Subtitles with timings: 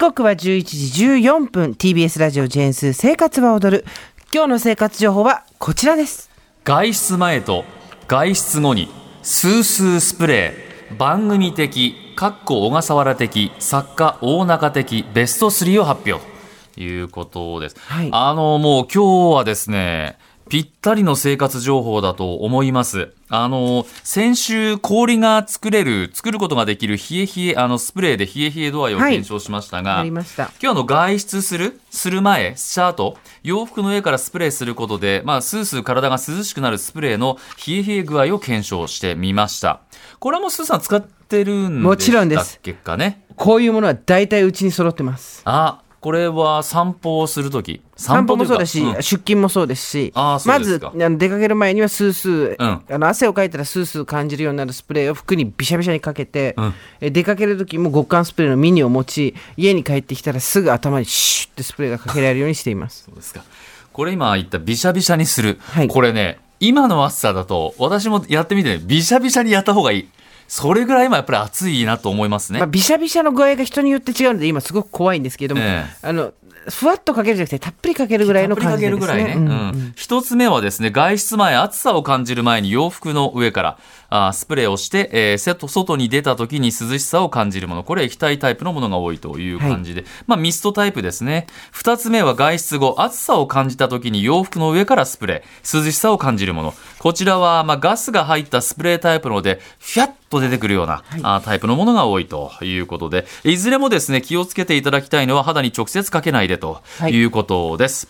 [0.00, 1.72] 刻は11時14分。
[1.72, 3.84] TBS ラジオジェーンス生活は踊る。
[4.32, 6.30] 今日の生活情報はこちらです。
[6.64, 7.66] 外出前と
[8.08, 8.88] 外出後に
[9.22, 10.96] スースースプレー。
[10.96, 16.26] 番組的かっこ小笠原的作家大中的ベスト3を発表。
[16.74, 18.08] ということです、はい。
[18.10, 20.16] あのもう今日はですね
[20.50, 23.12] ぴったりの生活情報だと思います。
[23.28, 39.82] あの、先週氷が作れる、作ることができる冷え冷え、あの、スプレーで冷え冷え度合いをはい検証しましたが、ありました今日あの外出するする前、した後、洋服の上からスプレーすることで、まあ、スースー体が涼しくなるスプレーの冷え冷え具合を検証してみました。
[40.18, 43.22] これはもうスーさん使ってるんでもちろんですしたっけかね。
[43.36, 47.82] こういうものは大体うちに揃ってますあ、これは散歩をするとき。
[47.94, 63.44] 散歩もそうだし、うかん出勤もそうですしまずあの出かける前にはスースー、うんあの汗をかいたらスースー感じるようになるスプレーを服にびしゃびしゃにかけて、んえ出かける時も極寒スプレーのミニを持ち家に帰ってきたらすぐ頭にシュッてスプレーがかけられるようにしていますそうですか。
[63.92, 65.58] これ今言ったビシャビシャにする。
[65.60, 70.08] はいこれね、今の暑さだと、私もやってみてね、ビシャビシャにやった方がいい。
[70.50, 72.58] それぐらい今やっぱり暑いなと思いますね。
[72.58, 76.32] まあ、びしゃびしゃの具合が人によって違うので今すごく怖いんですけれども、ええあの
[76.68, 79.24] ふわっとかけるじゃなくてたっぷりかけるぐらいの感じでたっぷりかける。
[79.24, 79.46] ぐらいね。
[79.46, 87.84] うん一つ目はですね、外出前、暑さを感じる前に洋服の上から、あースプレーをして、えー外に出た時に涼しさを感じるもの。
[87.84, 90.04] これは液体タイプのものが多いという感じで。
[90.26, 91.46] まあ、ミストタイプですね。
[91.70, 96.74] 二つ目は外出後、暑さを感じた時に洋服の上からスプレー、涼しさを感じるもの。
[96.98, 108.08] こちらは、まあ、ガスが入ったスプレータイプので、フィャッと出てくるような、あータイプのものが多いということで、いずれもですね、気をつけていただきたいのは肌に直接かけないでとはいいうことです。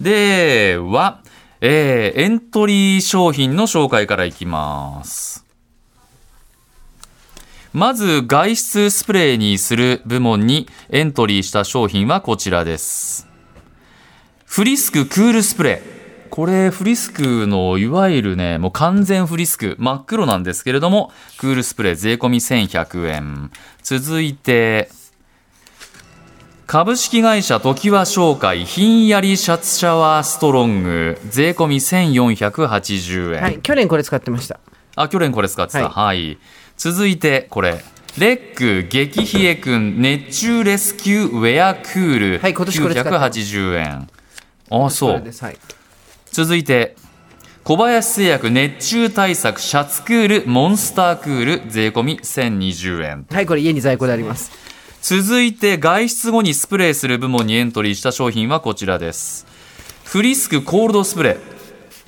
[0.00, 1.20] では、
[1.60, 5.44] えーエントリー商品の紹介からいきます。
[7.74, 13.28] まず、外出スプレーにする部門にエントリーした商品はこちらです。
[14.46, 15.97] フリスククールスプレー。
[16.30, 23.50] これ、フリスクのいわゆるね、もう完全フリスク、真っ黒なんですけれども、クールスプレー税込み1100円。
[23.82, 24.90] 続いて、
[26.66, 34.60] 株式会社時和商会ひんやりシャツシャワーストロング税込み1480円、はい、去年これ使ってました。
[34.94, 35.88] あ去年これ使ってた。
[35.88, 36.38] はい、
[36.76, 37.82] 続いてこれ。
[38.18, 44.08] レック激冷えくん熱中レスキューウェアクール、はい今年これ使ってます980円。
[44.70, 45.12] あそう。
[45.12, 45.22] はい。
[46.32, 46.96] 続いて
[47.64, 53.26] 小林製薬熱中対策シャツクールモンスタークール税込み1020円。
[53.30, 54.50] はい、これ家に在庫であります。
[55.02, 59.46] 続いて外出後にスプレーする部門にエントリーした商品はこちらです。
[60.04, 61.58] フリスクコールドスプレー。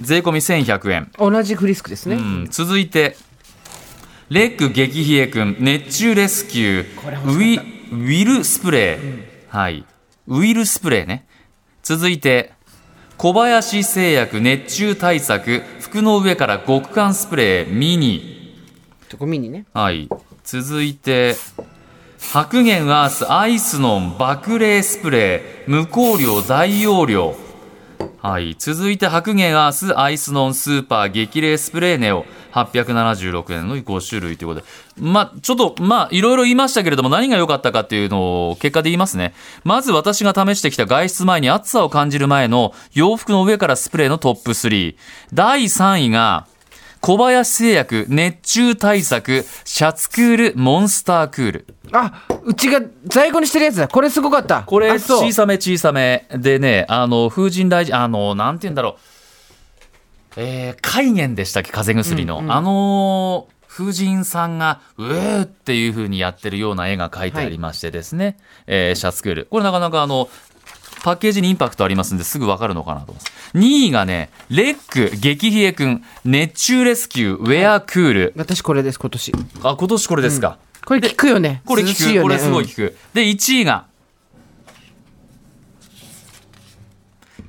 [0.00, 2.16] 税込み1100円、同じフリスクですね。
[2.16, 3.16] うん、続いて
[4.30, 7.22] レック激冷えくん熱中レスキュー。
[7.24, 7.60] ウィ
[7.92, 9.84] ウィルスプレー、はい。
[10.26, 11.26] ウィルスプレーね。
[11.82, 12.52] 続いて
[13.20, 18.56] 小林製薬熱中対策服の上から極寒スプレーミニ
[19.10, 19.66] ちょこミニね。
[19.74, 20.08] はい。
[20.42, 21.36] 続いて、
[22.18, 27.36] 白源アースアイスノン爆冷スプレー無香料大容量。
[28.22, 28.54] はい。
[28.58, 34.66] 続いて、白源アースアイスノンスーパー激励スプレーネオ876円の5種類ということで。
[34.98, 39.32] まあ、ちょっと、まあ、いろいろ言いましたけれども、何が良かったかっていうのを結果で言いますね。
[39.64, 44.96] まず私が試してきた外出前に暑さを感じる前の洋服の上からスプレーのトップ3。
[45.32, 46.46] 第3位が、
[47.00, 51.66] 小林製薬熱中対策シャツクールモンスタークール。
[51.92, 53.88] あ、うちが在庫にしてるやつだ。
[53.88, 54.62] これすごかった。
[54.64, 56.26] これ小さめ小さめ。
[56.30, 58.96] でねあの風神大事あのなんて言うんだろう。
[60.36, 61.72] えー、肝炎でしたっけ？
[61.72, 69.46] 風邪薬の、あのー風神さんがうーっていう風にやってるような絵が描いてありましてですね、えーシャツクール。
[69.46, 70.28] これなかなかあの
[71.02, 73.32] パッケージにインパクトありますんですぐ分かるのかなと思います。
[73.54, 78.32] 2位がねレック激冷えくん熱中レスキューウェアクール。
[78.36, 79.32] 私これです、今年。
[79.62, 81.62] あ今年これですか、これ効くよね。
[81.64, 82.22] これ聞く、ね。
[82.22, 82.96] これすごいうん聞く。
[83.14, 83.86] で、1位が、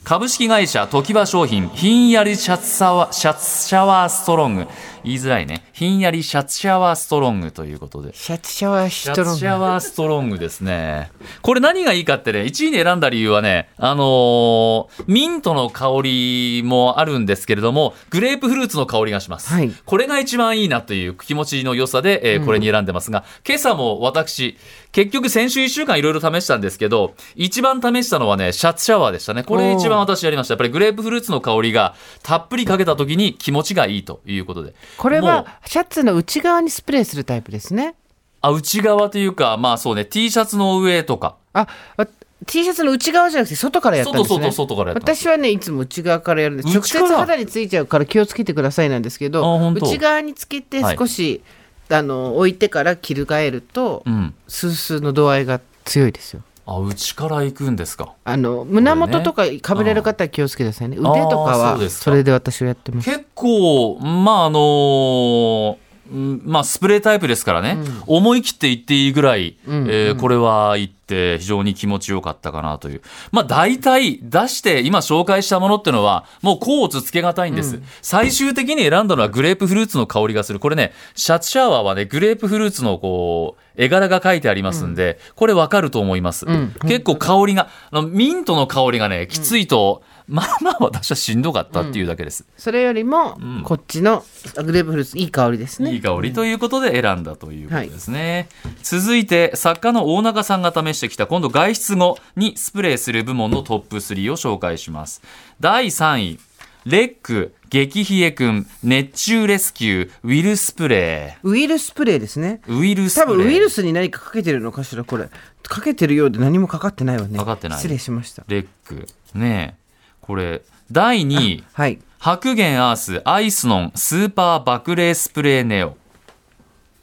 [0.04, 4.68] 株式会社時和商品ひんやりシャツシャワーシャツシャワーストロング
[5.03, 5.63] 言いづらいね。
[5.74, 8.13] ひんやりシャツシャワーストロングということで。
[8.13, 11.12] シャツシャワーシシトロンャツシャワーストロングですね。
[11.42, 19.71] これ何がいいかってね1位に選んだ理由はねあのーミントの香りもあるんですけれどもグレープフルーツの香りがします、はい。
[19.86, 24.57] これが一番いいなという気持ちの良さで、えーこれに選んでますが、今朝も私
[24.92, 29.44] 結局先週1週間いろいろ試したんですけど一番試したのはねシャツシャワーでしたね。
[29.44, 30.53] これ一番私やりました。
[30.53, 37.96] やっぱりグレープフルーツの香りがたっぷりかけた時に気持ちがいいということでこれはシャツの内側にスプレーするタイプですね。
[38.42, 41.36] あ内側というかまあそうね T シャツの上とか。
[41.54, 41.68] あ
[41.98, 42.08] あ
[42.48, 44.52] T シャツの内側じゃなくて外からやったんですね。
[44.52, 46.70] 外外外からやった私はねいつも内側からやるんです。
[46.74, 51.42] 直接肌についちゃうから気をつけてくださいなんですけあど内側につけて少し、
[51.90, 54.34] あの置いてから翻ると、うん。
[54.48, 58.13] スースーの度合いが強いですよあ内から行くんですか？
[58.24, 60.98] あの胸元とかかぶれる方は気をつけてくださいね。
[60.98, 63.10] 腕とかはそれで私はやってます。
[63.10, 65.75] 結構まああのー
[66.12, 69.72] うんまあスプレータイプですからね、思い切って言っていいぐらい、ん。
[69.90, 71.00] えーこれは言って
[71.40, 73.02] 非常に気持ちよかったかなという。
[73.31, 80.60] まあ大体出して今紹介したものっていうのはもう甲乙つけがたいんです、最終的に選んだのはグレープフルーツの香りがする。
[80.60, 86.74] これねシャツシャワーはねグレープフルーツのこう絵柄が書いてありますんで、これわかると思います、ん。
[86.81, 93.63] 結構香りがあのミントの香りがねきついと、まあまあ私はしんどかったっていうだけです、それよりも、ん。
[93.63, 94.24] こっちの
[94.56, 95.94] グレープフルーツいい香りですね。
[95.94, 98.50] いい香りということで選んだということですね、
[98.84, 105.21] 続いて作家の大中さんが試してきた今度外出後にスプレーする部門のトップ3を紹介します。
[105.59, 106.39] 第3位
[106.86, 112.62] レック激冷えくん熱中レスキューウィルスプレウイルスプレーですね。
[112.68, 115.30] ーウィルス多分ウイルスに何かかけてるのかしらこれ。
[115.63, 117.38] かけてるようで何もかかってないわね。
[117.38, 117.77] かかってない。
[117.77, 118.44] 失礼しました。
[118.48, 119.07] レック。
[119.33, 119.81] ねえ。
[120.21, 120.62] これ
[120.92, 122.00] 第2位はい。
[122.19, 125.95] 白源アースアイスノンスーパー爆冷スプレーネオ、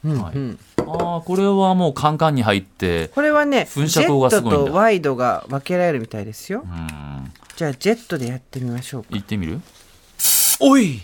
[0.04, 0.58] はいうん。
[0.60, 4.64] ああこれはもうカンカンに入ってこれはねジ噴ェッ射口がすごいんだ。
[4.64, 6.64] トとワイドが分けられるみたいですよ。
[6.64, 7.32] うん。
[7.56, 9.08] じゃあジェットでやってみましょうか。
[9.12, 9.60] 行ってみる？
[10.60, 11.00] おい！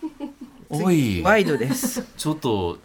[0.70, 1.22] おい。
[1.22, 2.02] ワイドです。
[2.16, 2.78] ちょっと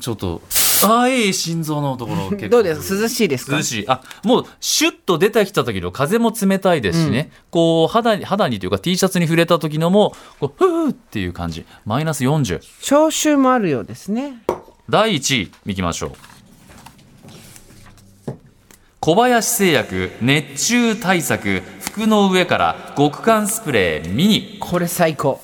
[0.00, 0.40] ちょっと
[0.84, 2.48] ああいい心臓のところ結構。
[2.50, 3.00] どうです？
[3.00, 3.56] 涼しいですか？
[3.56, 3.84] 涼しい。
[3.88, 11.66] あもうシュッと出てきた時の風も冷たいですしね、こう肌に肌にというか T シャツに触れた時のもこうふーっていう感じ。
[11.84, 14.40] マイナス40消臭もあるようですね
[14.90, 16.12] 第1位いきましょう。
[19.00, 24.56] 小林製薬熱中対策服の上から極寒スプレーミニ。
[24.60, 25.40] これ最高。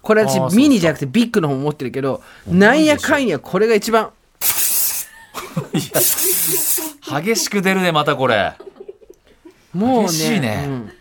[0.00, 2.84] これ私ミニじゃなくてビッグの方も持ってるけどなん。
[2.84, 4.12] やかんやこれが一番。
[7.22, 8.54] 激しく出るねまたこれ。
[9.74, 10.64] もうね激しいね。
[10.66, 10.92] うん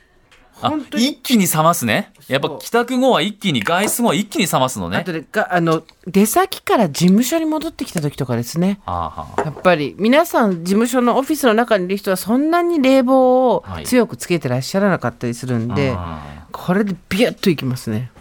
[0.95, 2.13] 一気に冷ますね。
[2.27, 4.97] やっぱ帰宅後は一気に外出後は一気に冷ますのね。
[4.97, 8.79] あとでがあの出先から事務所に戻ってきた時とかですね。
[8.85, 13.85] はあはあやっぱり皆さん事務所のオフィスの中にいる人はそんなに冷房をはい。
[13.85, 18.11] 強くつけてらっしゃらなかったりするんで、あこれでビュッといきますね。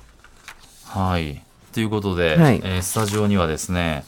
[0.87, 1.43] ーはい。
[1.73, 2.61] ということで、はい。
[2.63, 4.05] えースタジオにはですね、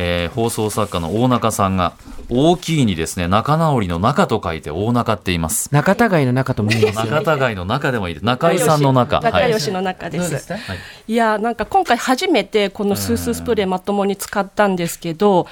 [0.00, 1.92] えー放送作家の大中さんが
[2.30, 5.70] 大きいにですね仲直りの中と書いて大中って言います。
[5.72, 8.24] 仲違いの中とも言いますよ仲違いの中でもいいです。
[8.24, 9.16] 中井さんの中。
[9.16, 9.24] はい。
[9.24, 10.30] 仲良しの中です。
[10.30, 10.56] どうでした？
[10.56, 10.78] はい。
[11.08, 15.48] いやなんか今回初めてこのスースースプレーまともに使ったんですけど、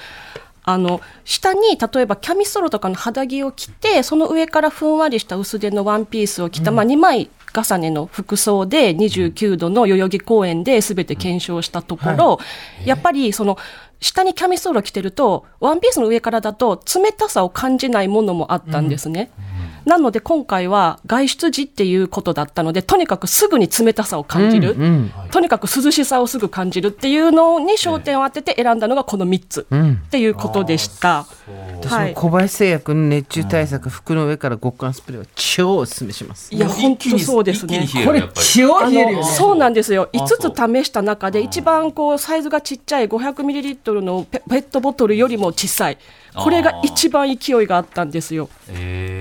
[0.63, 12.39] あの下に例えばキャミソールとかの肌着を着てその上からふんわりした薄手のワンピースを着た、まあ、2枚重ねの服装で29度の代々木公園で全て検証したところ、
[12.85, 13.57] やっぱりその
[13.99, 19.31] 下にキャミソールを着てるとワンピースの上からだと冷たさを感じないものもあったんですね。
[19.87, 29.67] なので今回は外出時っていうことだったのでとにかくすぐに冷たさを感じる、うんうんとにかく涼しさをすぐ感じるっていうのに焦点を当てて選んだのがこの3つ。
[29.69, 30.01] うん。
[30.05, 31.25] っていうことでした。
[31.81, 32.09] 私はい。
[32.13, 36.55] も小林製薬の熱中対策、服の上から極寒スプレーは超おすすめします。
[36.55, 37.87] いや本当そうですね。
[38.05, 39.55] これ超あ冷えるよそう。
[39.57, 40.09] なんですよ。
[40.13, 45.97] あそう5つ試した中で一番こうサイズがちっちゃい 500ml のペペットボトルよりも小さい。
[46.35, 48.49] これが一番勢いがあったんですよ。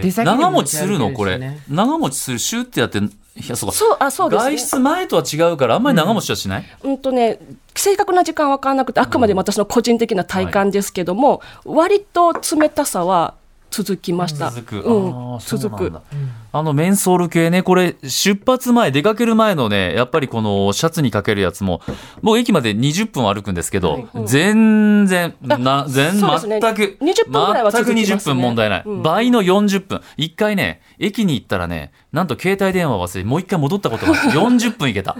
[0.02, 1.12] 長持ちするの？
[1.12, 3.02] これ、長持ちするシューってやってい
[3.48, 3.76] やそうか。
[3.76, 4.50] そうあそうです。
[4.50, 6.98] ね外出前とは違うからあんまり長持ちはしない、うん。
[6.98, 7.38] とね、
[7.74, 13.34] 正確な時間は分からなくてあくまでも私の個人的な体感ですけども、割と冷たさは
[13.70, 14.50] 続きました。
[14.50, 15.38] 続く、うん。
[15.40, 16.02] 続くなんだ。
[16.58, 21.82] あのメンソール系ねこれ出発前出かける前のねやっぱりこのシャツにかけるやつも
[22.22, 26.60] 僕駅まで20分歩くんですけど、全然な全そうですね。
[26.60, 28.32] 全く20分ぐらいは全く続きますね。
[28.32, 29.02] 20分問題ない、うん。
[29.02, 30.00] 倍の40分。
[30.16, 35.16] 一回ね駅に行ったらねなんと携帯電話忘れてもう一回戻ったことがあって40分行けた。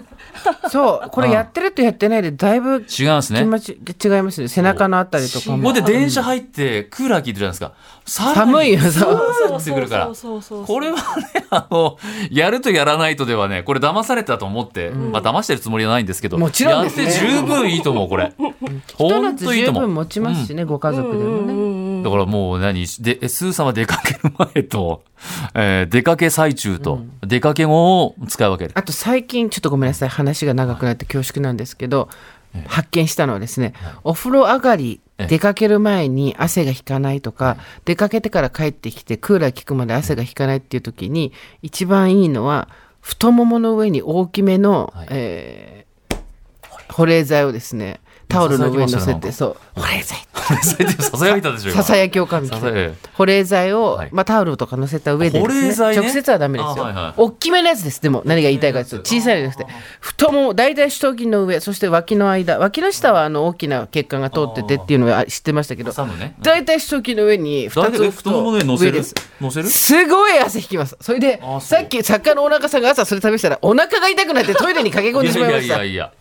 [0.71, 3.41] そうこれやってるとやってないでだいぶ違うんですね。
[3.41, 3.43] 違
[4.19, 4.49] いますね。
[4.49, 7.75] 背中のあたりとかこもこで電車入ってクーラー効いてるじゃないですか。
[8.07, 8.91] 寒いよそう。
[9.49, 10.05] そうってくるから。
[10.07, 10.65] そうそうそう。
[10.65, 11.03] これはね、
[11.51, 11.99] あの、
[12.31, 17.05] やるとやらないとではね、これ騙されたと思って、まあ騙してるつもりはないんですけど、もちろんですね。
[17.05, 18.33] やって十分いいと思う、これ。
[18.39, 19.87] 一本当いいと思う。
[19.87, 24.21] 分持ちますしね、ご家族でもね、だからもう何で、スーさんは出かける
[24.55, 25.03] 前と、
[25.55, 28.73] えー出かけ最中と、出かけ後を使い分ける。
[28.75, 30.09] あと最近ちょっとごめんなさい。
[30.09, 32.09] 話が長くなって恐縮なんですけど、
[32.67, 41.33] 発見したのはですね、お風呂上がりえ出かける前に汗が引かないとか、出かけてから帰ってきてクーラー効くまで汗が引かないっていう時に
[41.63, 42.69] 一番いいのは
[43.01, 45.07] 太ももの上に大きめの、はい。
[45.11, 45.77] えー
[46.89, 49.81] 保冷剤をですねタオルの上に乗せてそう。
[49.81, 50.19] 保冷剤。
[51.01, 51.83] ささやいたでしょ今。
[51.83, 52.49] ささやきおかみ
[53.15, 54.09] 保冷剤を、はい。
[54.13, 56.03] まあ、タオルとか乗せた上で保冷剤ね。
[56.03, 58.01] 直接はダメですよ、大きめのやつです。
[58.01, 62.59] でも何が言いたいかというと小さいのじゃなくて太もも大体四頭筋の上そして脇の間。
[62.59, 65.93] 脇の下はあの大きな血管が通っててっていうのは知ってましたけど
[66.41, 69.03] 大体四頭筋の上に2大体えつ太もものと上に乗せる？
[69.03, 69.15] す。
[69.41, 69.69] 乗せる？
[69.69, 70.97] すごい汗引きます。
[71.01, 75.77] それでさっき作家のお腹さんが朝それ試したらお腹が痛くなってトイレに駆け込んでしまいました。
[75.77, 76.13] いやいや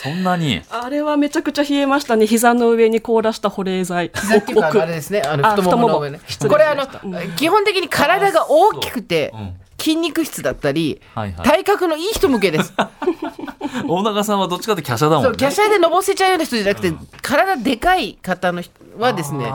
[0.00, 0.62] そんなに？
[0.70, 2.24] あれはめちゃくちゃ冷えましたね。
[2.24, 4.12] 膝の上に凍らした保冷剤。
[4.14, 5.22] 膝っていうかあれですね。
[5.22, 6.20] あのあ太ももの上ね。
[6.24, 6.54] 太もも。
[6.54, 9.36] これあの失礼しました基本的に体が大きくてう。
[9.38, 9.54] ん。
[9.80, 11.46] 筋肉質だったりはいはい。
[11.46, 12.72] 体格のいい人向けです。
[13.88, 15.24] 大永さんはどっちかって華奢だもんね。
[15.24, 19.52] そう華奢でのぼせちゃうような人じゃなくて体でかい方の人はですね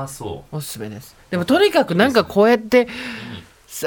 [0.51, 1.15] おすすめです。
[1.31, 2.88] でもとにかくなんかこうやって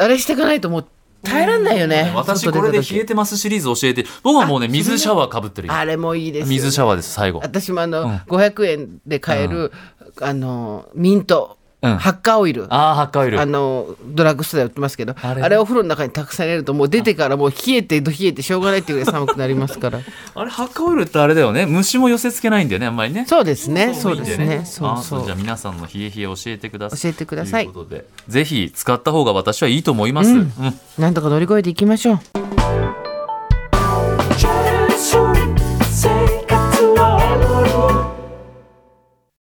[0.01, 0.87] あれしていかないともう
[1.27, 2.13] 耐えらんないよね。
[2.15, 5.75] 私これで冷えてますシリーズ教えて僕はもうね水シャワーかぶってるよ。
[5.75, 7.41] あれもいいです水シャワーです最後。
[7.41, 8.17] 私もあの、うん。
[8.17, 9.73] 500円で買える、
[10.21, 11.59] あのミント、
[11.93, 11.97] うん。
[11.99, 12.67] ハッカーオイル。
[12.73, 13.41] ああハッカーオイル。
[13.41, 15.43] あのドラッグストアで売ってますけどあれ？
[15.43, 20.01] あれをお風呂の中にたくさん入れるともう出てからもう冷えて冷えてしょうがないっていうぐらい寒くなりますから。
[20.35, 21.67] あれハッカーオイルってあれだよね。
[21.67, 23.25] 虫も寄せ付けないんだよねあんまりね。
[23.29, 23.95] そうですね。
[23.95, 24.63] そうですね。
[24.65, 27.01] そうあそうじゃあ皆さんの冷え冷え教えてください。
[27.01, 27.65] 教えてください。
[27.65, 30.53] ということでぜひ使った方が私はいいと思います、うん。
[30.99, 32.56] なんとか乗り越えていきましょう